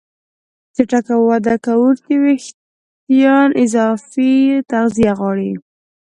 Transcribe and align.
چټک 0.75 1.07
وده 1.29 1.55
کوونکي 1.65 2.13
وېښتيان 2.23 3.49
اضافي 3.63 4.33
تغذیه 4.71 5.13
غواړي. 5.19 5.51